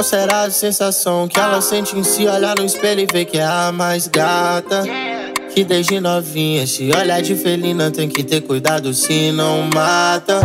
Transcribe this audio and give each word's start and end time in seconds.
Qual 0.00 0.08
será 0.08 0.44
a 0.44 0.50
sensação 0.50 1.28
que 1.28 1.38
ela 1.38 1.60
sente 1.60 1.94
em 1.94 2.02
se 2.02 2.26
olhar 2.26 2.58
no 2.58 2.64
espelho 2.64 3.00
e 3.02 3.06
ver 3.12 3.26
que 3.26 3.36
é 3.36 3.44
a 3.44 3.70
mais 3.70 4.08
gata? 4.08 4.82
Que 5.52 5.62
desde 5.62 6.00
novinha 6.00 6.66
se 6.66 6.90
olhar 6.90 7.20
de 7.20 7.34
felina 7.34 7.90
tem 7.90 8.08
que 8.08 8.24
ter 8.24 8.40
cuidado 8.40 8.94
se 8.94 9.30
não 9.30 9.68
mata. 9.74 10.40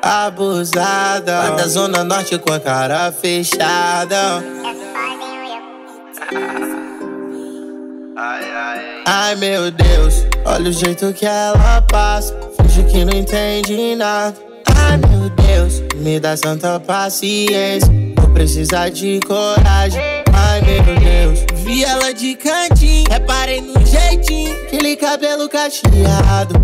Abusada, 0.00 1.48
vai 1.48 1.56
da 1.56 1.66
zona 1.66 2.04
norte 2.04 2.38
com 2.38 2.52
a 2.52 2.60
cara 2.60 3.10
fechada. 3.10 4.16
Ai 9.04 9.34
meu 9.34 9.68
Deus, 9.72 10.14
olha 10.44 10.70
o 10.70 10.72
jeito 10.72 11.12
que 11.12 11.26
ela 11.26 11.82
passa. 11.90 12.38
Finge 12.56 12.84
que 12.84 13.04
não 13.04 13.18
entende 13.18 13.96
nada. 13.96 14.36
Ai 14.76 14.96
meu 14.96 15.28
Deus, 15.28 15.82
me 15.96 16.20
dá 16.20 16.36
santa 16.36 16.78
paciência. 16.78 18.01
Vou 18.32 18.38
precisar 18.38 18.88
de 18.88 19.20
coragem. 19.26 20.00
Ai 20.32 20.62
meu 20.62 20.82
Deus, 20.98 21.44
vi 21.62 21.84
ela 21.84 22.14
de 22.14 22.34
cantinho. 22.34 23.04
Reparei 23.10 23.60
no 23.60 23.74
jeitinho, 23.84 24.54
aquele 24.62 24.96
cabelo 24.96 25.50
cacheado. 25.50 26.54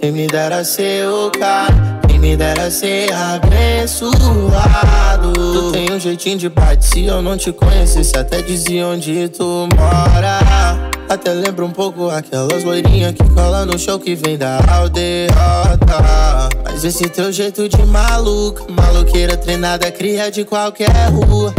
Quem 0.00 0.12
me 0.12 0.28
dera 0.28 0.62
ser 0.62 1.08
o 1.08 1.28
cara. 1.32 2.00
Quem 2.06 2.20
me 2.20 2.36
dera 2.36 2.70
ser 2.70 3.12
abençoado. 3.12 4.12
Tu 5.32 5.72
tem 5.72 5.90
um 5.92 5.98
jeitinho 5.98 6.38
de 6.38 6.48
bate. 6.48 6.86
Se 6.86 7.04
eu 7.04 7.20
não 7.20 7.36
te 7.36 7.50
conhecesse, 7.50 8.16
até 8.16 8.40
dizia 8.40 8.86
onde 8.86 9.28
tu 9.28 9.68
mora. 9.76 10.91
Até 11.12 11.30
lembra 11.34 11.62
um 11.62 11.70
pouco 11.70 12.08
aquelas 12.08 12.64
loirinhas 12.64 13.12
que 13.12 13.28
cola 13.34 13.66
no 13.66 13.78
show 13.78 13.98
que 13.98 14.14
vem 14.14 14.38
da 14.38 14.58
aldeota. 14.66 15.28
Mas 16.64 16.84
esse 16.84 17.06
teu 17.06 17.30
jeito 17.30 17.68
de 17.68 17.84
maluca, 17.84 18.64
maluqueira 18.72 19.36
treinada, 19.36 19.92
cria 19.92 20.30
de 20.30 20.42
qualquer 20.42 20.88
rua. 21.10 21.54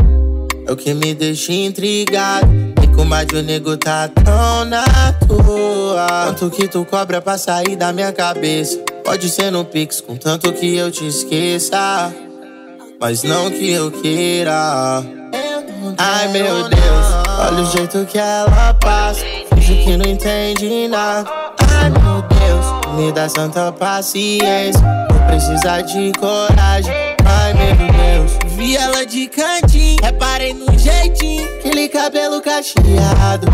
É 0.66 0.72
o 0.72 0.76
que 0.76 0.96
me 0.96 1.14
deixa 1.14 1.54
intrigado. 1.54 2.48
E 2.82 2.88
como 2.96 3.14
o 3.14 3.42
nego 3.44 3.78
tá 3.78 4.08
tão 4.08 4.66
na 4.66 5.14
tua. 5.28 6.08
Quanto 6.26 6.50
que 6.50 6.68
tu 6.68 6.84
cobra 6.84 7.22
pra 7.22 7.38
sair 7.38 7.76
da 7.76 7.94
minha 7.94 8.12
cabeça? 8.12 8.80
Pode 9.06 9.30
ser 9.30 9.52
no 9.52 9.64
Pix, 9.64 10.02
contanto 10.02 10.52
que 10.52 10.76
eu 10.76 10.90
te 10.90 11.06
esqueça. 11.06 12.12
Mas 13.00 13.22
não 13.22 13.52
que 13.52 13.70
eu 13.70 13.92
queira. 13.92 15.04
Ai 15.98 16.28
meu 16.30 16.68
Deus, 16.70 17.06
olha 17.40 17.62
o 17.62 17.66
jeito 17.68 18.04
que 18.06 18.18
ela 18.18 18.74
passa. 18.82 19.43
Finge 19.74 19.84
que 19.84 19.98
não 19.98 20.06
entende 20.06 20.88
nada. 20.88 21.30
Ai 21.58 21.90
meu 21.90 22.22
Deus, 22.22 22.96
me 22.96 23.12
dá 23.12 23.28
santa 23.28 23.72
paciência. 23.72 24.82
Vou 25.10 25.20
precisar 25.28 25.82
de 25.82 26.12
coragem. 26.14 26.94
Ai 27.26 27.54
meu 27.54 27.76
Deus, 27.76 28.54
vi 28.56 28.78
ela 28.78 29.06
de 29.06 29.28
cantinho. 29.28 29.98
Reparei 30.04 30.54
no 30.54 30.78
jeitinho, 30.78 31.44
aquele 31.56 31.90
cabelo 31.90 32.40
cacheado. 32.42 33.48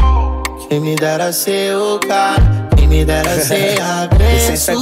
Quem 0.69 0.79
me 0.79 0.95
dera 0.95 1.33
ser 1.33 1.75
o 1.75 1.99
cara. 1.99 2.69
Quem 2.77 2.87
me 2.87 3.03
dera 3.03 3.41
ser 3.41 3.81
abençoado. 3.81 4.79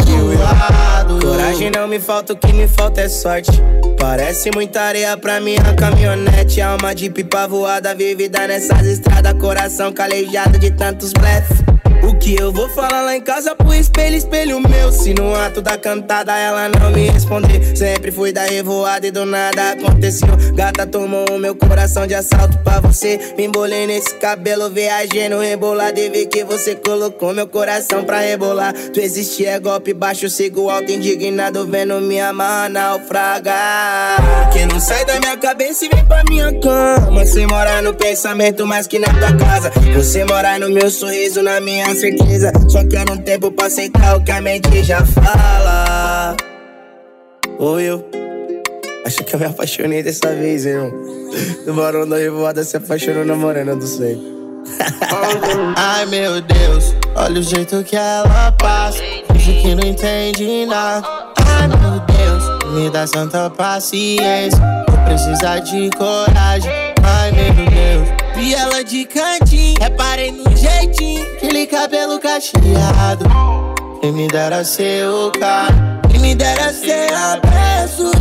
Coragem 1.21 1.71
não 1.71 1.87
me 1.87 1.97
falta, 1.97 2.33
o 2.33 2.35
que 2.35 2.51
me 2.51 2.67
falta 2.67 2.99
é 2.99 3.07
sorte. 3.07 3.51
Parece 3.97 4.51
muita 4.53 4.81
areia 4.81 5.15
pra 5.15 5.39
minha 5.39 5.73
caminhonete. 5.75 6.59
Alma 6.59 6.93
de 6.93 7.09
pipa 7.09 7.47
voada, 7.47 7.95
vivida 7.95 8.45
nessas 8.49 8.85
estradas. 8.85 9.33
Coração 9.39 9.93
calejado 9.93 10.59
de 10.59 10.71
tantos 10.71 11.13
blefs. 11.13 11.63
O 12.03 12.15
que 12.15 12.39
eu 12.39 12.51
vou 12.51 12.69
falar 12.69 13.01
lá 13.01 13.15
em 13.15 13.21
casa 13.21 13.55
pro 13.55 13.73
espelho, 13.73 14.15
espelho 14.15 14.59
meu? 14.59 14.91
Se 14.91 15.13
no 15.13 15.35
ato 15.35 15.61
da 15.61 15.77
cantada 15.77 16.37
ela 16.37 16.69
não 16.69 16.91
me 16.91 17.09
responder, 17.09 17.75
sempre 17.75 18.11
fui 18.11 18.31
da 18.31 18.43
revoada 18.43 19.07
e 19.07 19.11
do 19.11 19.25
nada 19.25 19.71
aconteceu. 19.71 20.29
Gata 20.53 20.85
tomou 20.85 21.25
o 21.31 21.39
meu 21.39 21.55
coração 21.55 22.07
de 22.07 22.15
assalto 22.15 22.57
pra 22.59 22.79
você. 22.79 23.19
Me 23.37 23.45
embolei 23.45 23.87
nesse 23.87 24.15
cabelo, 24.15 24.69
viajei 24.69 25.29
no 25.29 25.39
rebolado 25.39 25.99
e 25.99 26.09
vi 26.09 26.25
que 26.25 26.43
você 26.43 26.75
colocou 26.75 27.33
meu 27.33 27.47
coração 27.47 28.03
pra 28.03 28.19
rebolar. 28.19 28.73
Tu 28.73 28.99
existia 28.99 29.51
é 29.51 29.59
golpe 29.59 29.93
baixo, 29.93 30.29
sigo 30.29 30.69
alto, 30.69 30.91
indignado, 30.91 31.65
vendo 31.65 31.99
minha 32.01 32.29
amarra 32.29 32.69
naufragar. 32.69 34.49
Que 34.51 34.65
não 34.65 34.79
sai 34.79 35.05
da 35.05 35.19
minha 35.19 35.37
cabeça 35.37 35.85
e 35.85 35.89
vem 35.89 36.05
pra 36.05 36.23
minha 36.29 36.51
cama. 36.59 37.23
Você 37.23 37.45
mora 37.47 37.81
no 37.81 37.93
pensamento 37.93 38.65
mais 38.65 38.87
que 38.87 38.99
na 38.99 39.07
tua 39.07 39.35
casa. 39.37 39.71
Você 39.95 40.25
mora 40.25 40.57
no 40.59 40.69
meu 40.69 40.89
sorriso, 40.89 41.41
na 41.41 41.59
minha 41.59 41.86
certeza. 41.95 42.51
Só 42.67 42.85
quero 42.87 43.13
um 43.13 43.17
tempo 43.17 43.51
pra 43.51 43.67
aceitar 43.67 44.17
o 44.17 44.23
que 44.23 44.31
a 44.31 44.41
mente 44.41 44.83
já 44.83 45.05
fala. 45.05 46.35
Ou 47.59 47.79
eu. 47.79 48.05
Acho 49.05 49.23
que 49.23 49.33
eu 49.35 49.39
me 49.39 49.45
apaixonei 49.45 50.03
dessa 50.03 50.35
vez, 50.35 50.65
irmão. 50.65 50.91
Do 51.65 51.73
barão 51.73 52.07
da 52.07 52.17
revoada 52.17 52.63
se 52.63 52.77
apaixonou 52.77 53.25
na 53.25 53.35
morena 53.35 53.75
do 53.75 53.87
sonho. 53.87 54.37
Ai 55.77 56.05
meu 56.07 56.41
Deus, 56.41 56.93
olha 57.15 57.39
o 57.39 57.43
jeito 57.43 57.83
que 57.83 57.95
ela 57.95 58.51
passa. 58.53 59.01
Finge 59.31 59.61
que 59.61 59.75
não 59.75 59.87
entende 59.87 60.65
nada. 60.65 61.07
Ai 61.45 61.67
meu 61.67 61.99
Deus, 62.01 62.73
me 62.73 62.89
dá 62.89 63.07
santa 63.07 63.49
paciência. 63.49 64.59
Vou 64.89 65.05
precisar 65.05 65.59
de 65.59 65.89
coragem. 65.91 66.71
Ai 67.03 67.31
meu 67.31 67.53
Deus, 67.53 68.09
vi 68.37 68.53
ela 68.53 68.83
de 68.83 69.05
cantinho. 69.05 69.75
Reparei 69.79 70.31
no 70.31 70.55
jeitinho, 70.55 71.23
aquele 71.33 71.65
cabelo 71.65 72.19
cacheado. 72.19 73.25
Quem 73.99 74.11
me 74.11 74.27
dera 74.27 74.63
ser 74.63 75.07
o 75.09 75.31
cara. 75.31 75.99
Quem 76.09 76.19
me 76.19 76.35
dera 76.35 76.71
ser 76.71 77.11
abençoado. 77.13 78.17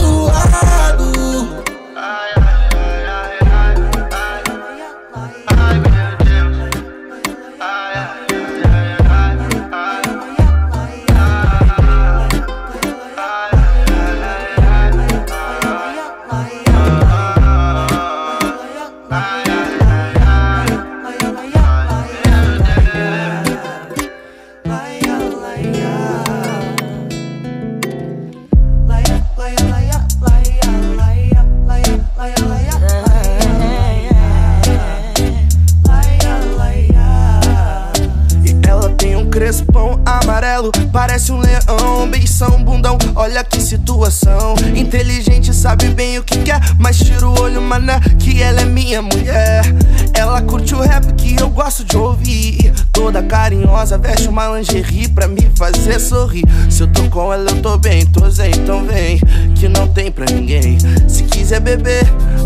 Uma 54.37 54.59
lingerie 54.59 55.09
pra 55.09 55.27
me 55.27 55.51
fazer 55.57 55.99
sorrir. 55.99 56.45
Se 56.69 56.83
eu 56.83 56.89
tô 56.89 57.05
com 57.05 57.33
ela, 57.33 57.51
eu 57.51 57.63
tô 57.63 57.79
bem, 57.79 58.05
tô 58.05 58.29
zen, 58.29 58.51
então 58.51 58.85
vem, 58.85 59.19
que 59.55 59.67
não 59.67 59.89
tem 59.89 60.13
pra 60.13 60.27
ninguém. 60.27 60.77
Se 61.09 61.23
quiser 61.23 61.59
beber, 61.59 62.05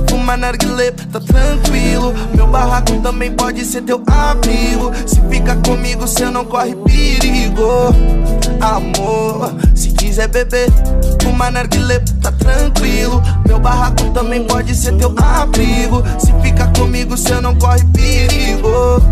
fuma 0.08 0.36
narguilé, 0.36 0.92
tá 0.92 1.18
tranquilo. 1.18 2.14
Meu 2.32 2.46
barraco 2.46 2.96
também 3.00 3.32
pode 3.32 3.64
ser 3.64 3.82
teu 3.82 4.00
amigo. 4.06 4.92
Se 5.04 5.20
fica 5.28 5.56
comigo, 5.56 6.06
cê 6.06 6.26
não 6.26 6.44
corre 6.44 6.76
perigo 6.76 7.92
amor. 8.60 9.52
Se 9.74 9.90
quiser 9.90 10.28
beber, 10.28 10.68
uma 11.26 11.50
narguilé, 11.50 11.98
tá 12.22 12.30
tranquilo. 12.30 13.20
Meu 13.48 13.58
barraco 13.58 14.04
também 14.10 14.44
pode 14.44 14.76
ser 14.76 14.92
teu 14.96 15.12
abrigo. 15.18 16.04
Se 16.20 16.32
fica 16.40 16.68
comigo, 16.68 17.16
cê 17.16 17.40
não 17.40 17.56
corre 17.56 17.84
perigo, 17.86 19.02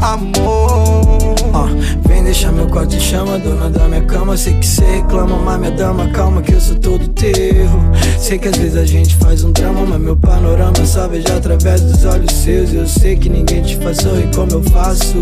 amor. 0.00 1.23
Uh, 1.54 1.68
vem 2.08 2.24
deixar 2.24 2.50
meu 2.50 2.66
quarto 2.66 2.96
em 2.96 3.00
chama, 3.00 3.38
dona 3.38 3.70
da 3.70 3.86
minha 3.86 4.02
cama. 4.02 4.36
Sei 4.36 4.54
que 4.54 4.66
cê 4.66 4.84
reclama, 4.84 5.36
mas 5.36 5.60
minha 5.60 5.70
dama, 5.70 6.08
calma 6.08 6.42
que 6.42 6.52
eu 6.52 6.60
sou 6.60 6.74
todo 6.74 7.06
teu. 7.10 7.32
Sei 8.18 8.38
que 8.38 8.48
às 8.48 8.56
vezes 8.56 8.76
a 8.76 8.84
gente 8.84 9.14
faz 9.14 9.44
um 9.44 9.52
drama, 9.52 9.86
mas 9.86 10.00
meu 10.00 10.16
panorama 10.16 10.84
só 10.84 11.06
vejo 11.06 11.28
através 11.28 11.80
dos 11.80 12.04
olhos 12.04 12.32
seus. 12.32 12.74
Eu 12.74 12.88
sei 12.88 13.14
que 13.14 13.28
ninguém 13.28 13.62
te 13.62 13.76
faz 13.76 13.98
sorrir 13.98 14.28
como 14.34 14.50
eu 14.50 14.62
faço. 14.64 15.14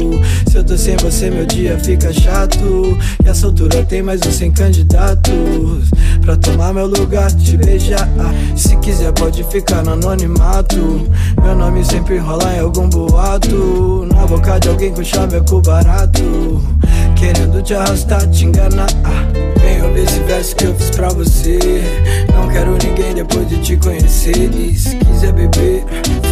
Se 0.49 0.57
eu 0.57 0.65
tô 0.65 0.75
sem 0.79 0.97
você, 0.97 1.29
meu 1.29 1.45
dia 1.45 1.79
fica 1.79 2.11
chato. 2.15 2.97
E 3.23 3.29
essa 3.29 3.49
altura 3.49 3.85
tem 3.85 4.03
mais 4.03 4.23
uns 4.27 4.37
100 4.37 4.53
candidatos 4.53 5.91
pra 6.23 6.35
tomar 6.39 6.73
meu 6.73 6.87
lugar, 6.87 7.31
te 7.31 7.59
beijar. 7.59 8.09
Se 8.57 8.75
quiser, 8.79 9.13
pode 9.13 9.45
ficar 9.45 9.83
no 9.83 9.93
anonimato. 9.93 11.07
Meu 11.43 11.55
nome 11.55 11.85
sempre 11.85 12.17
rola 12.17 12.57
em 12.57 12.61
algum 12.61 12.89
boato. 12.89 14.09
Na 14.15 14.27
boca 14.27 14.59
de 14.59 14.71
alguém 14.71 14.95
com 14.95 15.05
chaveco 15.05 15.61
barato 15.61 16.22
Querendo 17.17 17.63
te 17.63 17.75
arrastar, 17.75 18.29
te 18.31 18.45
enganar. 18.45 18.89
Vem 19.61 19.83
ouvir 19.83 20.05
esse 20.05 20.19
verso 20.21 20.57
que 20.57 20.65
eu 20.65 20.75
fiz 20.75 20.91
pra 20.91 21.09
você. 21.11 21.59
Não 22.35 22.49
quero 22.49 22.73
ninguém 22.73 23.15
depois 23.15 23.49
de 23.49 23.59
te 23.59 23.77
conhecer. 23.77 24.51
E 24.55 24.77
se 24.77 24.97
quiser 24.97 25.33
beber, 25.33 25.85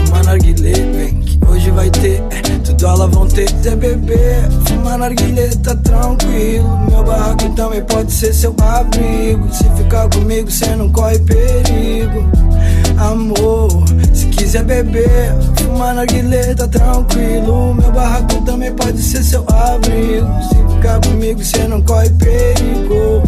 fumar 0.04 0.24
narguilé 0.24 0.72
Vem 0.72 1.20
que 1.20 1.38
hoje 1.46 1.70
vai 1.70 1.90
ter, 1.90 2.20
tudo 2.64 2.86
elas 2.86 3.10
vão 3.10 3.26
ter 3.26 3.46
Quiser 3.46 3.76
beber, 3.76 4.48
fumar 4.66 4.98
narguilé, 4.98 5.48
tá 5.62 5.74
tranquilo. 5.76 6.78
Meu 6.90 7.04
barraco 7.04 7.48
também 7.50 7.82
pode 7.84 8.12
ser 8.12 8.32
seu 8.34 8.54
abrigo. 8.60 9.46
Se 9.52 9.64
ficar 9.76 10.08
comigo, 10.08 10.50
cê 10.50 10.74
não 10.74 10.90
corre 10.90 11.18
perigo 11.20 12.49
Amor, 12.98 13.68
se 14.12 14.26
quiser 14.26 14.64
beber, 14.64 15.32
fumar 15.58 15.94
narguilé, 15.94 16.54
tá 16.54 16.68
tranquilo. 16.68 17.74
Meu 17.74 17.90
barraco 17.92 18.42
também 18.42 18.72
pode 18.74 19.00
ser 19.02 19.22
seu 19.22 19.44
abrigo. 19.48 20.28
Se 20.48 20.74
ficar 20.74 21.00
comigo, 21.00 21.42
cê 21.42 21.66
não 21.66 21.80
corre 21.82 22.10
perigo. 22.10 23.22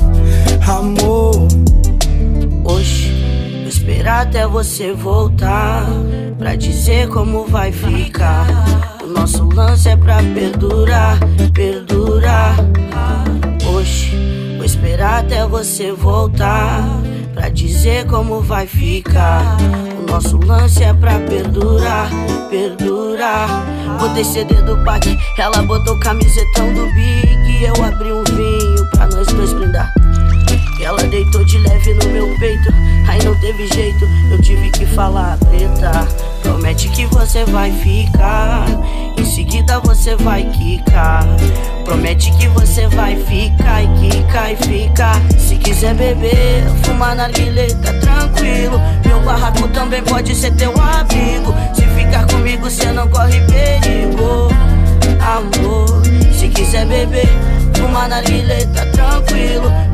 Amor. 0.66 1.48
Oxe, 2.64 3.12
vou 3.60 3.68
esperar 3.68 4.26
até 4.26 4.46
você 4.46 4.92
voltar 4.92 5.86
Pra 6.42 6.56
dizer 6.56 7.08
como 7.08 7.46
vai 7.46 7.70
ficar. 7.70 8.46
O 9.04 9.06
nosso 9.06 9.44
lance 9.44 9.88
é 9.88 9.96
pra 9.96 10.16
perdurar, 10.16 11.20
perdurar. 11.54 12.56
Oxe, 13.76 14.10
vou 14.56 14.64
esperar 14.64 15.20
até 15.20 15.46
você 15.46 15.92
voltar 15.92 17.01
Pra 17.42 17.48
dizer 17.48 18.06
como 18.06 18.40
vai 18.40 18.68
ficar. 18.68 19.56
O 19.98 20.08
nosso 20.08 20.38
lance 20.46 20.80
é 20.84 20.94
pra 20.94 21.18
perdurar, 21.18 22.08
perdurar. 22.48 23.48
Botei 23.98 24.22
CD 24.22 24.62
do 24.62 24.76
Pac, 24.84 25.18
ela 25.36 25.60
botou 25.64 25.98
camisetão 25.98 26.72
do 26.72 26.86
Big. 26.94 27.64
Eu 27.64 27.84
abri 27.84 28.12
um 28.12 28.22
vinho 28.22 28.88
pra 28.92 29.08
nós 29.08 29.26
dois 29.26 29.52
brindar 29.54 29.92
ela 30.84 31.02
deitou 31.04 31.44
de 31.44 31.58
leve 31.58 31.94
no 31.94 32.08
meu 32.10 32.38
peito, 32.38 32.72
aí 33.08 33.22
não 33.24 33.34
teve 33.36 33.66
jeito, 33.68 34.08
eu 34.30 34.40
tive 34.40 34.70
que 34.70 34.86
falar, 34.86 35.38
preta. 35.38 36.06
Promete 36.42 36.88
que 36.90 37.06
você 37.06 37.44
vai 37.44 37.72
ficar, 37.72 38.66
em 39.16 39.24
seguida 39.24 39.78
você 39.80 40.16
vai 40.16 40.44
quicar. 40.44 41.24
Promete 41.84 42.32
que 42.38 42.48
você 42.48 42.86
vai 42.88 43.16
ficar 43.16 43.82
e 43.82 43.88
quicar 43.98 44.52
e 44.52 44.56
ficar. 44.56 45.20
Se 45.38 45.56
quiser 45.56 45.94
beber, 45.94 46.64
fumar 46.84 47.14
na 47.14 47.28
guileta, 47.28 47.92
tranquilo. 47.94 48.80
Meu 49.04 49.20
barraco 49.20 49.68
também 49.68 50.02
pode 50.02 50.34
ser 50.34 50.52
teu 50.52 50.72
abrigo. 50.80 51.54
Se 51.74 51.82
ficar 51.88 52.26
comigo, 52.26 52.70
cê 52.70 52.92
não 52.92 53.08
corre 53.08 53.40
perigo. 53.42 54.48
Amor, 55.20 56.02
se 56.32 56.48
quiser 56.48 56.86
beber, 56.86 57.28
fumar 57.74 58.08
na 58.08 58.20
guileta, 58.20 58.86
tranquilo. 58.86 59.91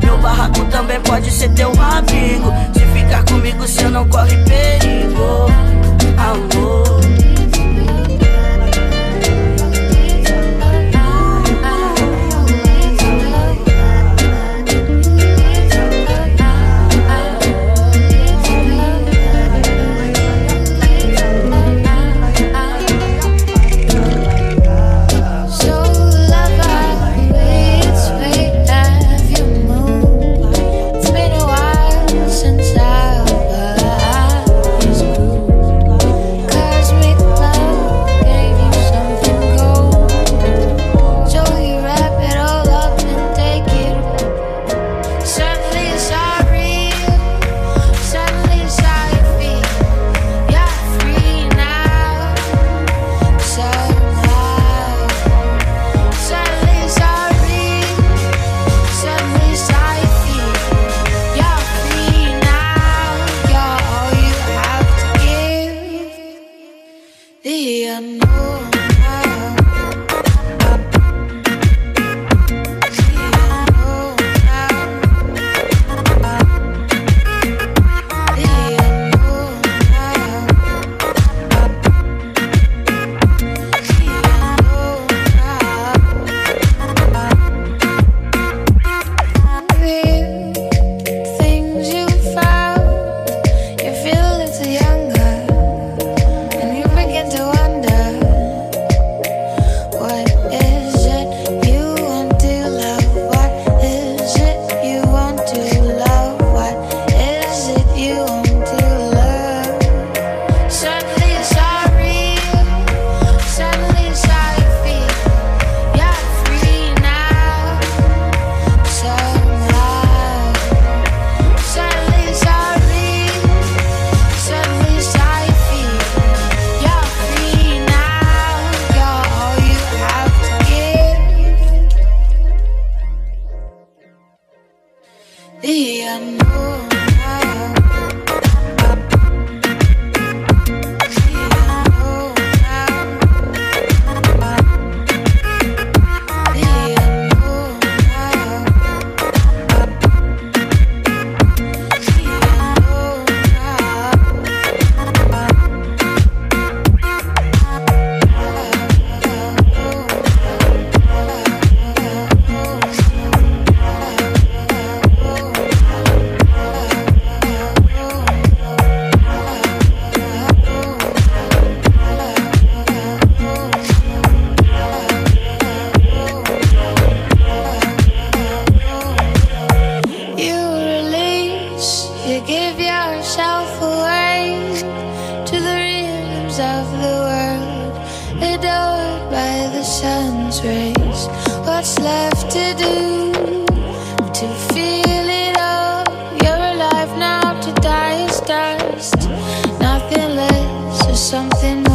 something 201.29 201.88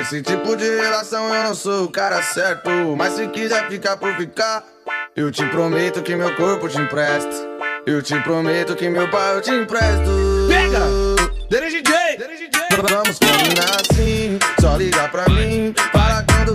esse 0.00 0.22
tipo 0.22 0.56
de 0.56 0.64
relação 0.64 1.34
eu 1.34 1.44
não 1.44 1.54
sou 1.54 1.84
o 1.84 1.90
cara 1.90 2.22
certo. 2.22 2.70
Mas 2.96 3.14
se 3.14 3.26
quiser 3.28 3.68
ficar 3.68 3.96
por 3.96 4.14
ficar, 4.16 4.64
eu 5.14 5.30
te 5.30 5.44
prometo 5.46 6.02
que 6.02 6.16
meu 6.16 6.34
corpo 6.36 6.68
te 6.68 6.78
empresta. 6.78 7.30
Eu 7.86 8.02
te 8.02 8.18
prometo 8.20 8.74
que 8.74 8.88
meu 8.88 9.10
pai 9.10 9.36
eu 9.36 9.40
te 9.40 9.50
empresto. 9.50 10.10
Pega! 10.48 10.80
DJ! 11.50 11.94
Vamos 12.88 13.18
combinar 13.18 13.80
assim, 13.80 14.38
só 14.60 14.76
liga 14.76 15.08
pra 15.08 15.28
mim. 15.28 15.74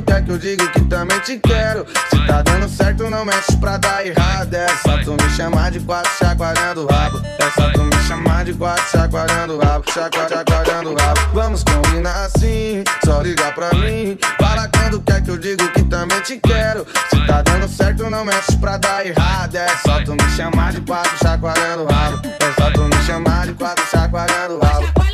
Quer 0.10 0.24
que 0.24 0.32
eu 0.32 0.40
digo 0.40 0.68
que 0.72 0.82
também 0.86 1.20
te 1.20 1.38
quero. 1.38 1.86
Se 2.10 2.26
tá 2.26 2.42
dando 2.42 2.68
certo, 2.68 3.08
não 3.12 3.24
mexe 3.24 3.56
pra 3.58 3.78
dar 3.78 4.04
errado. 4.04 4.52
É 4.56 4.68
só 4.78 4.98
tu 5.04 5.12
me 5.12 5.30
chamar 5.36 5.70
de 5.70 5.80
quatro 5.82 6.12
chacoalhando 6.18 6.86
o 6.86 6.92
rabo. 6.92 7.22
É 7.38 7.50
só 7.52 7.72
tu 7.72 7.84
me 7.84 7.96
chamar 8.08 8.44
de 8.44 8.54
quatro 8.56 8.84
chacoalhando 8.90 9.58
o 9.58 9.60
rabo. 9.60 9.86
Chacoalhando 9.92 10.94
o 10.94 10.96
rabo. 10.98 11.20
Vamos 11.32 11.64
combinar 11.64 12.26
assim, 12.26 12.84
só 13.06 13.22
liga 13.22 13.52
pra 13.52 13.72
mim. 13.76 14.18
Fala 14.42 14.68
quando 14.70 15.00
quer 15.00 15.22
que 15.22 15.30
eu 15.30 15.38
digo 15.38 15.72
que 15.74 15.84
também 15.84 16.20
te 16.22 16.38
quero. 16.38 16.88
Se 17.12 17.28
tá 17.28 17.44
dando 17.44 17.68
certo, 17.68 18.10
não 18.10 18.26
mexe 18.26 18.58
pra 18.58 18.78
dar 18.78 19.06
errado. 19.06 19.56
É 19.56 19.68
só 19.86 20.04
tu 20.04 20.14
me 20.14 20.36
chamar 20.36 20.74
de 20.74 20.82
quatro 20.82 21.16
chacoalhando 21.20 21.84
o 21.84 21.86
rabo. 21.86 22.20
É 22.26 22.52
só 22.60 22.72
tu 22.72 22.82
me 22.82 23.04
chamar 23.06 23.46
de 23.46 23.54
quatro 23.54 23.86
chacoalhando 23.86 24.56
o 24.56 24.60
rabo. 24.60 25.09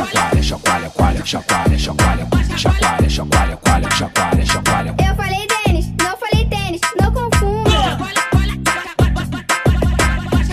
Chacoalha, 0.00 0.42
chacoalha, 0.42 0.90
coalha, 0.90 1.26
chacoalha, 1.26 1.78
chacoalha, 1.78 2.26
chacoalha, 2.56 3.10
chacoalha, 3.10 3.56
coalha, 3.56 3.90
chacoalha, 3.90 4.46
chacoalha. 4.46 4.94
Eu 4.98 5.14
falei 5.14 5.46
tênis, 5.46 5.86
não 5.98 6.16
falei 6.16 6.48
tênis, 6.48 6.80
não 7.00 7.12
confunda. 7.12 7.70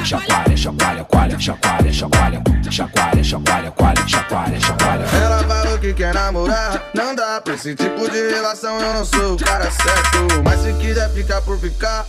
Chacoalha, 0.03 0.57
chacoalha, 0.57 1.03
coalha, 1.05 1.39
chacoalha, 1.39 1.93
chacoalha, 1.93 2.43
chacoalha, 2.71 3.23
chacoalha, 3.23 3.71
coalha, 3.71 4.07
chacoalha, 4.07 4.59
chacoalha. 4.59 5.05
Ela 5.05 5.43
falou 5.43 5.79
que 5.79 5.93
quer 5.93 6.13
namorar, 6.13 6.83
não 6.93 7.15
dá 7.15 7.41
pra 7.41 7.53
esse 7.53 7.75
tipo 7.75 8.09
de 8.09 8.29
relação, 8.29 8.79
eu 8.79 8.93
não 8.93 9.05
sou 9.05 9.35
o 9.35 9.37
cara 9.37 9.69
certo. 9.71 10.43
Mas 10.43 10.61
se 10.61 10.73
quiser 10.73 11.09
ficar 11.11 11.41
por 11.41 11.57
ficar, 11.59 12.05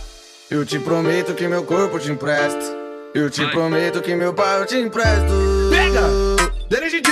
eu 0.49 0.65
te 0.65 0.79
prometo 0.79 1.33
que 1.33 1.47
meu 1.47 1.63
corpo 1.63 1.99
te 1.99 2.11
empresta. 2.11 2.77
Eu 3.13 3.27
te 3.27 3.43
prometo 3.47 4.01
que 4.01 4.15
meu 4.15 4.33
pai 4.35 4.61
eu 4.61 4.65
te 4.67 4.75
empresto. 4.75 5.33
Pega! 5.71 6.28
DJ! 6.69 7.11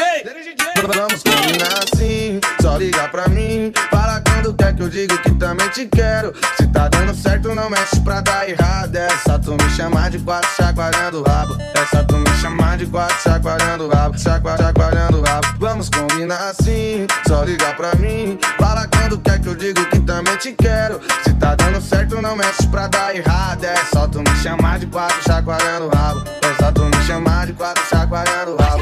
Vamos 0.86 1.24
combinar 1.24 1.84
assim, 1.84 2.40
só 2.62 2.78
liga 2.78 3.08
pra 3.10 3.28
mim. 3.28 3.74
Fala 3.90 4.22
quando 4.22 4.54
quer 4.54 4.76
que 4.76 4.84
eu 4.84 4.90
digo 4.90 5.18
que 5.18 5.32
também 5.32 5.68
te 5.70 5.88
quero. 5.88 6.32
Se 6.56 6.68
tá 6.68 6.88
dando 6.88 7.16
certo, 7.16 7.56
não 7.56 7.68
mexe 7.68 8.00
pra 8.02 8.22
dar 8.22 8.48
errado. 8.48 8.96
É 8.96 9.10
só 9.26 9.40
tu 9.40 9.54
me 9.54 9.70
chamar 9.72 10.12
de 10.12 10.20
quatro 10.20 10.48
chacoalhando 10.56 11.22
o 11.22 11.24
rabo. 11.24 11.58
É 11.60 11.86
só 11.88 12.04
tu 12.04 12.18
me 12.18 12.30
chamar 12.40 12.78
de 12.78 12.86
quatro 12.86 13.18
chacoalhando 13.20 13.86
o 13.88 13.90
rabo. 13.90 14.20
Chacoalhando 14.20 15.18
o 15.18 15.24
rabo. 15.24 15.48
Vamos 15.58 15.90
combinar 15.90 16.50
assim, 16.50 17.08
só 17.28 17.44
liga 17.44 17.74
pra 17.74 17.96
mim. 17.96 18.38
Fala 18.60 18.88
quando 18.88 19.18
quer 19.18 19.42
que 19.42 19.48
eu 19.48 19.56
digo 19.56 19.84
que 19.90 20.00
também 20.02 20.38
te 20.38 20.52
quero. 20.54 21.02
Se 21.24 21.34
tá 21.34 21.56
dando 21.56 21.82
certo, 21.82 22.22
não 22.22 22.36
mexe 22.36 22.68
pra 22.68 22.88
dar 22.88 23.16
errado. 23.16 23.64
É 23.64 23.76
só 23.92 24.08
tu 24.08 24.20
me 24.20 24.36
chamar 24.36 24.78
de 24.78 24.86
quatro 24.86 25.18
chacoalhando 25.24 25.88
o 25.88 25.90
rabo. 25.90 26.24
É 26.44 26.64
só 26.64 26.72
tu 26.72 26.84
me 26.84 27.04
chamar 27.08 27.48
de 27.48 27.54
quatro 27.54 27.84
chacoalhando 27.90 28.52
o 28.52 28.58
rabo. 28.58 28.77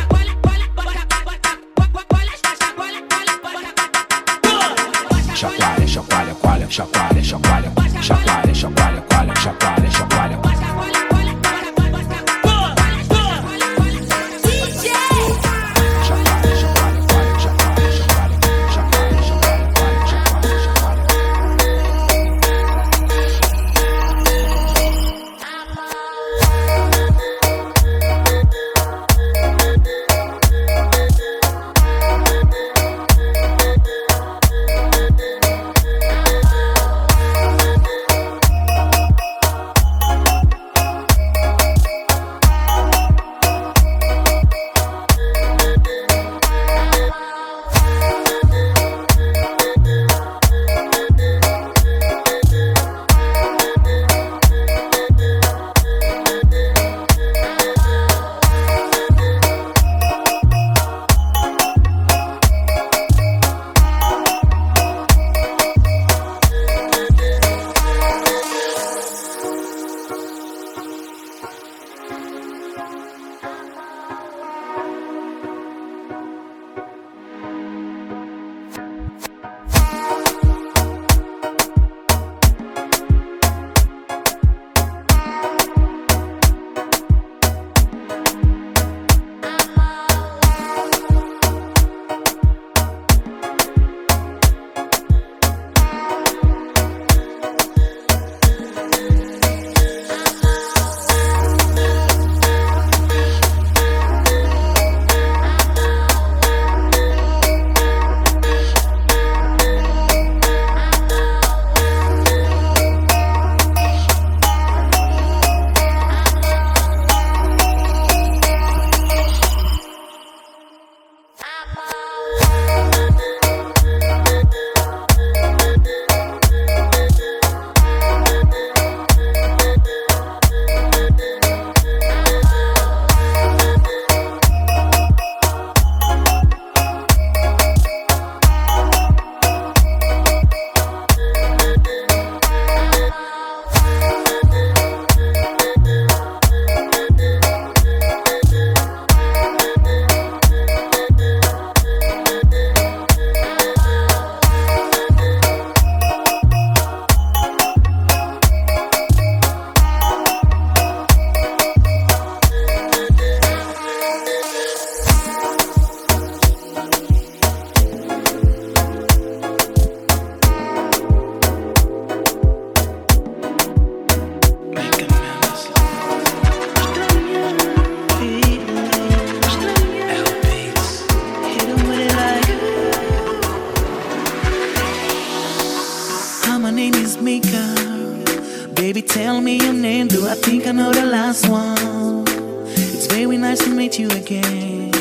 last 191.06 191.48
one. 191.48 192.24
It's 192.68 193.08
very 193.08 193.38
nice 193.38 193.60
to 193.60 193.70
meet 193.70 194.00
you 194.00 194.08
again. 194.10 194.92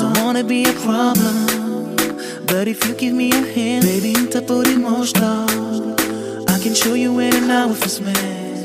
Don't 0.00 0.16
wanna 0.18 0.44
be 0.44 0.64
a 0.64 0.72
problem, 0.72 1.96
but 2.46 2.66
if 2.66 2.86
you 2.86 2.94
give 2.94 3.14
me 3.14 3.30
a 3.30 3.42
hand, 3.54 3.84
baby, 3.84 4.12
ta 4.32 4.40
budi 4.40 4.74
možda. 4.76 5.46
I 6.48 6.58
can 6.62 6.74
show 6.74 6.94
you 6.94 7.18
in 7.20 7.34
an 7.34 7.50
hour 7.50 7.70
if 7.70 7.84
it's 7.84 8.00
man. 8.00 8.62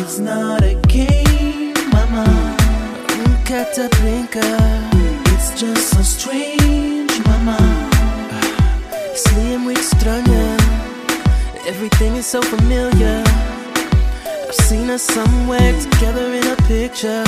It's 0.00 0.18
not 0.18 0.62
a 0.62 0.74
game, 0.86 1.74
mama. 1.92 2.56
Kata 3.44 3.88
blinker. 3.96 4.58
It's 5.32 5.60
just 5.60 5.90
so 5.90 6.02
strange, 6.02 7.12
mama. 7.26 7.58
Slijem 9.14 9.66
uvijek 9.66 9.84
stranjem. 9.84 10.58
Everything 11.66 12.16
is 12.16 12.26
so 12.26 12.42
familiar. 12.42 13.43
I've 14.56 14.66
seen 14.66 14.88
us 14.88 15.02
somewhere 15.02 15.80
together 15.80 16.32
in 16.32 16.46
a 16.46 16.54
picture. 16.68 17.24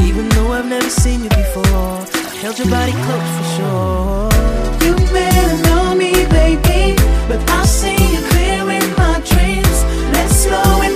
Even 0.00 0.28
though 0.30 0.50
I've 0.50 0.66
never 0.66 0.90
seen 0.90 1.22
you 1.22 1.28
before, 1.28 1.62
I 1.64 2.34
held 2.42 2.58
your 2.58 2.68
body 2.68 2.90
close 3.06 3.30
for 3.36 3.46
sure. 3.54 4.30
You 4.82 4.96
may 5.12 5.30
not 5.30 5.64
know 5.66 5.94
me, 5.94 6.12
baby, 6.26 6.96
but 7.28 7.38
I'll 7.50 7.64
see 7.64 7.94
you 8.12 8.20
clear 8.30 8.62
in 8.76 8.86
my 8.96 9.22
dreams. 9.24 9.78
Let's 10.14 10.36
slow 10.42 10.82
it 10.82 10.95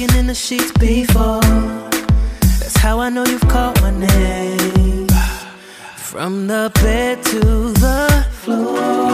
in 0.00 0.26
the 0.26 0.34
sheets 0.34 0.72
before. 0.72 1.40
That's 1.40 2.76
how 2.76 2.98
I 2.98 3.10
know 3.10 3.24
you've 3.24 3.48
called 3.48 3.80
my 3.80 3.90
name. 3.90 5.06
From 5.96 6.46
the 6.46 6.70
bed 6.74 7.22
to 7.24 7.40
the 7.40 8.26
floor, 8.30 9.13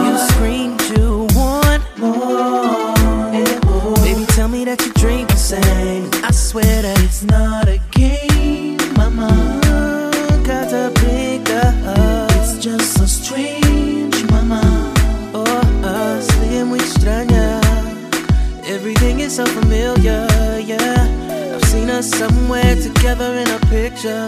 Everything 19.31 19.45
so 19.45 19.61
familiar, 19.61 20.27
yeah. 20.59 21.55
I've 21.55 21.63
seen 21.65 21.89
us 21.89 22.09
somewhere 22.09 22.75
together 22.75 23.37
in 23.37 23.47
a 23.47 23.59
picture. 23.67 24.27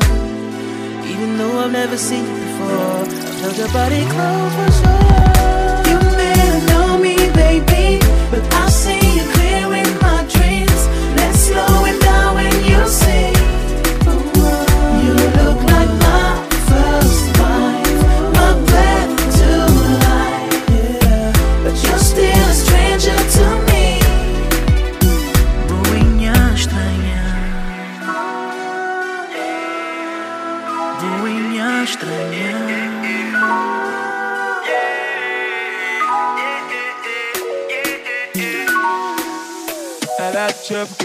Even 1.06 1.38
though 1.38 1.60
I've 1.60 1.72
never 1.72 1.98
seen 1.98 2.24
you 2.24 2.36
before, 2.46 2.70
I've 2.70 3.40
held 3.42 3.58
your 3.58 3.72
body 3.74 4.06
close 4.14 4.54
for 4.56 4.72
sure. 4.80 5.90
You 5.90 6.00
may 6.18 6.34
not 6.40 6.70
know 6.70 6.98
me, 6.98 7.16
baby, 7.34 8.00
but 8.32 8.44
I'll 8.54 8.70
see 8.70 9.02
you 9.18 9.24
clear 9.34 9.74
in 9.82 9.90
my 10.00 10.26
dreams. 10.36 10.88
Let's 11.18 11.40
slow 11.48 11.86
it 11.86 12.00
down 12.02 12.36
when 12.36 12.54
you 12.64 12.88
sing. 12.88 13.33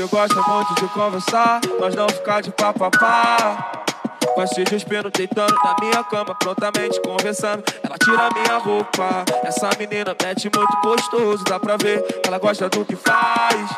Gosta 0.09 0.40
muito 0.42 0.75
de 0.75 0.88
conversar, 0.88 1.61
mas 1.81 1.94
não 1.94 2.09
ficar 2.09 2.40
de 2.42 2.51
papapá. 2.51 3.85
Gosto 4.35 4.64
de 4.64 4.77
espelho 4.77 5.11
deitando 5.11 5.55
na 5.64 5.77
minha 5.81 6.05
cama, 6.05 6.35
prontamente 6.35 7.01
conversando. 7.01 7.62
Ela 7.83 7.97
tira 7.99 8.31
minha 8.31 8.59
roupa. 8.59 9.25
Essa 9.42 9.71
menina 9.79 10.16
mete 10.23 10.51
muito 10.55 10.81
gostoso, 10.83 11.44
dá 11.44 11.59
pra 11.59 11.77
ver 11.77 12.03
que 12.03 12.29
ela 12.29 12.38
gosta 12.38 12.68
do 12.68 12.85
que 12.85 12.97
faz. 12.97 13.71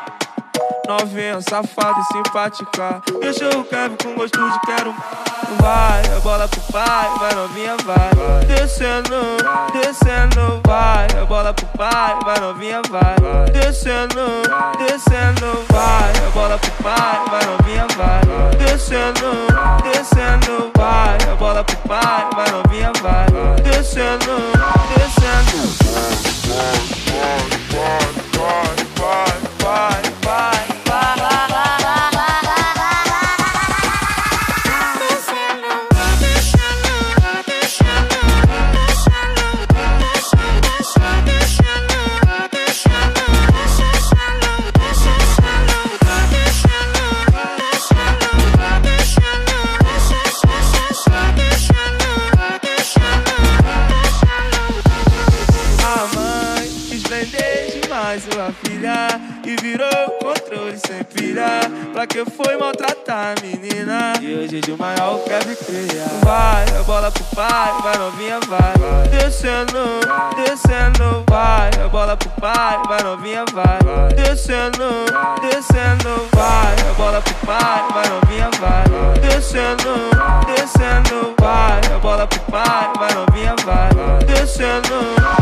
Novinha, 0.86 1.40
safada 1.40 2.00
e 2.00 2.04
simpática. 2.12 3.02
Deixa 3.20 3.48
o 3.50 3.64
Kevin 3.64 3.96
com 3.96 4.14
gosto 4.14 4.50
de 4.50 4.60
quero. 4.60 4.94
Vai, 5.58 6.02
a 6.16 6.20
bola 6.20 6.46
pro 6.46 6.60
pai, 6.72 7.08
vai 7.18 7.34
novinha, 7.34 7.76
vai. 7.84 8.44
Descendo, 8.46 9.36
descendo, 9.72 10.60
vai. 10.64 11.06
A 11.20 11.24
bola 11.24 11.52
pro 11.52 11.66
pai, 11.76 12.16
vai 12.24 12.38
novinha, 12.40 12.80
vai. 12.88 13.16
Descendo, 13.50 14.42
descendo, 14.78 15.64
vai. 15.70 16.12
A 16.12 16.30
bola 16.32 16.56
pro 16.58 16.70
pai, 16.82 17.18
vai 17.30 17.44
novinha, 17.46 17.86
vai. 17.96 18.20
Descendo, 18.58 19.46
descendo, 19.82 20.70
vai. 20.76 21.18
A 21.30 21.34
bola 21.34 21.64
pro 21.64 21.76
pai, 21.88 22.28
vai 22.36 22.50
novinha, 22.50 22.92
vai. 23.02 23.26
Descendo, 23.62 24.52
descendo. 24.94 25.80
Vai, 28.32 28.74
vai, 28.96 30.02
vai, 30.02 30.19
E 64.60 64.62
de 64.62 64.76
maior 64.76 65.24
quer 65.24 65.46
me 65.46 65.56
criar. 65.56 66.10
Vai, 66.22 66.64
a 66.78 66.82
bola 66.82 67.10
pro 67.10 67.24
pai, 67.34 67.72
vai 67.82 67.96
novinha, 67.96 68.38
vai. 68.46 69.08
Descendo, 69.08 70.00
descendo, 70.36 71.24
vai. 71.26 71.70
A 71.82 71.88
bola 71.88 72.14
pro 72.14 72.28
pai, 72.38 72.78
vai 72.86 73.02
novinha, 73.02 73.44
vai. 73.54 74.12
Descendo, 74.14 75.06
descendo, 75.40 76.28
vai. 76.34 76.74
A 76.90 76.94
bola 76.94 77.22
pro 77.22 77.34
pai, 77.46 77.88
vai 77.94 78.08
novinha, 78.10 78.50
vai. 78.60 78.84
Descendo, 79.20 80.10
descendo, 80.44 81.34
vai. 81.40 81.80
A 81.94 81.98
bola 81.98 82.26
pro 82.26 82.40
pai, 82.40 82.92
vai 82.98 83.14
novinha, 83.14 83.54
vai. 83.64 84.26
Descendo, 84.26 85.16
descendo 85.20 85.39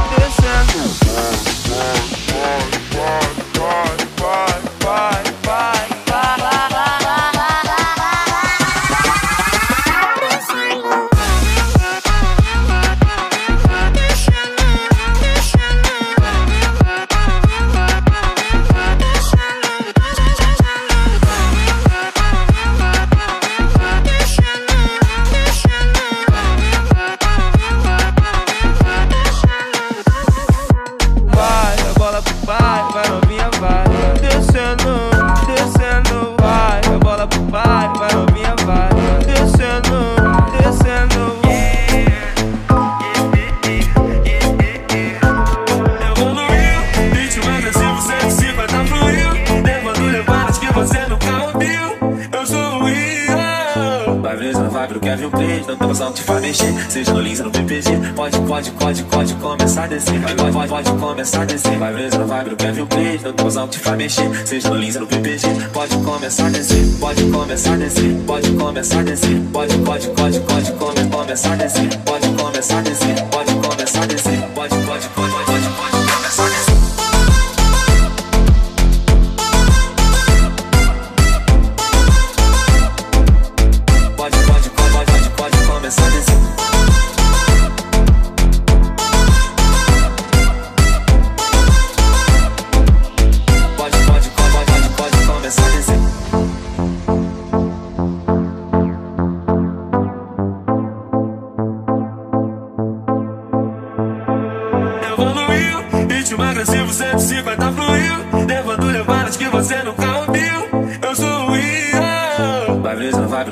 mexer, 56.48 56.90
seja 56.90 57.12
no 57.12 57.20
Lins 57.20 57.40
no 57.40 57.50
PPG. 57.50 57.90
Pode, 58.14 58.38
pode, 58.40 58.70
pode, 58.72 59.02
pode 59.04 59.34
começar 59.34 59.84
a 59.84 59.86
descer. 59.86 60.18
Vai, 60.18 60.34
vai, 60.34 60.52
pode, 60.52 60.68
pode 60.68 61.00
começar 61.00 61.42
a 61.42 61.44
descer. 61.44 61.78
Vai 61.78 61.92
brisa, 61.92 62.24
vai 62.24 62.44
do 62.44 62.56
Kevin 62.56 62.86
Play. 62.86 63.20
No 63.22 63.32
tosão 63.32 63.68
que 63.68 63.78
te 63.78 63.78
faz 63.80 63.96
mexer, 63.96 64.46
seja 64.46 64.70
no 64.70 64.76
Lins 64.76 64.96
no 64.96 65.06
PPG. 65.06 65.46
Pode 65.72 65.96
começar 65.98 66.46
a 66.46 66.50
descer, 66.50 66.98
pode 66.98 67.22
começar 67.30 67.74
a 67.74 67.76
descer. 67.76 68.16
Pode 68.26 68.50
começar 68.52 69.00
a 69.00 69.02
descer, 69.02 69.40
pode, 69.52 69.78
pode, 69.78 70.08
pode, 70.08 70.40
pode 70.40 70.72
come, 70.72 71.10
começar 71.10 71.52
a 71.52 71.56
descer. 71.56 71.98
Pode 72.04 72.28
começar 72.28 72.78
a 72.78 72.82
descer, 72.82 73.24
pode 73.30 73.54
começar 73.54 74.02
a 74.02 74.06
descer. 74.06 74.38
Pode, 74.54 74.74
pode, 74.74 74.86
pode, 74.86 75.08
pode, 75.08 75.32
pode 75.32 75.37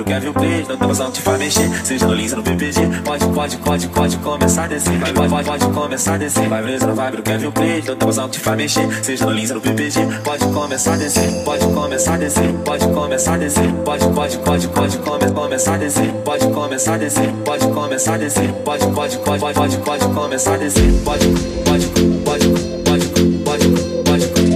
quer 0.07 0.21
ver 0.21 0.29
o 0.29 0.35
não 0.69 0.77
temos 0.77 0.99
não 0.99 1.11
te 1.11 1.21
faz 1.21 1.39
mexer. 1.39 1.69
Seja 1.85 2.07
no 2.07 2.15
lins, 2.15 2.33
no 2.33 2.43
PPG, 2.43 2.81
pode, 3.05 3.27
pode, 3.27 3.57
pode, 3.59 3.89
pode 3.89 4.17
começar 4.19 4.65
a 4.65 4.69
descer. 4.69 4.99
Vai, 4.99 5.13
pode, 5.13 5.31
pode, 5.31 5.49
pode 5.49 5.67
começar 5.67 6.15
a 6.15 6.19
descer. 6.19 6.49
Vai, 6.49 6.63
beleza, 6.63 6.95
vai, 6.95 7.11
não 7.11 7.23
quer 7.23 7.39
ver 7.39 7.47
o 7.47 7.53
não 7.87 7.97
temos 7.97 8.17
não 8.17 8.29
te 8.29 8.39
faz 8.39 8.57
mexer. 8.57 9.05
Seja 9.05 9.27
no 9.27 9.33
lins, 9.33 9.51
no 9.51 9.61
PPG, 9.61 10.01
pode 10.25 10.45
começar 10.47 10.95
a 10.95 10.97
descer. 10.97 11.45
Pode 11.45 11.65
começar 11.67 12.15
a 12.15 12.19
descer, 12.19 12.53
pode 12.65 12.87
começar 12.87 13.35
a 13.35 13.39
descer. 13.39 13.73
Pode, 13.85 14.09
pode, 14.09 14.39
pode, 14.39 14.69
pode 14.69 14.99
come, 14.99 15.31
começar 15.33 15.75
a 15.75 15.79
descer. 15.79 16.13
Pode 16.25 16.47
começar 16.47 16.95
a 16.95 16.99
descer, 16.99 17.33
pode 17.45 17.67
começar 17.67 18.15
a 18.15 18.19
descer. 18.19 18.53
Pode, 18.65 18.87
pode, 18.87 19.19
pode, 19.19 19.55
pode, 19.55 19.79
pode 19.79 20.05
começar 20.07 20.55
a 20.55 20.59
descer. 20.59 20.93
Pode, 21.05 21.27
pode, 21.65 21.87
pode, 22.25 22.49
pode, 22.85 23.07
pode, 23.45 23.69
pode, 24.05 24.27
pode. 24.27 24.56